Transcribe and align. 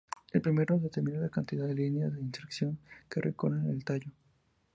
El 0.33 0.41
primero 0.41 0.79
determina 0.79 1.19
la 1.19 1.29
cantidad 1.29 1.67
de 1.67 1.75
líneas 1.75 2.11
de 2.11 2.21
inserción 2.21 2.79
que 3.07 3.21
recorren 3.21 3.69
el 3.69 3.83
tallo. 3.85 4.09